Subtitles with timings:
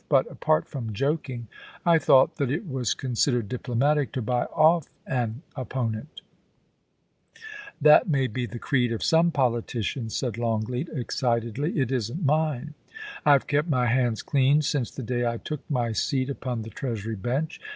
[0.09, 1.47] But, apart from joking,
[1.85, 6.21] I thought that it was considered diplomatic to buy off an opponent''
[7.81, 12.73] That may be the creed of some politicians,' said Long leat, excitedly;* it isn't mine.
[13.27, 17.15] I've kep' my hands clean since the day I took my seat upon the Treasury
[17.15, 17.61] bench.